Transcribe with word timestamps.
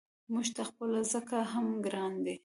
موږ 0.31 0.47
ته 0.55 0.61
خپله 0.69 0.99
ځکه 1.13 1.37
هم 1.51 1.65
ګران 1.85 2.13
دی. 2.25 2.35